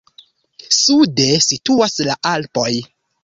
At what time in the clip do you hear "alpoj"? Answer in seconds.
2.31-2.73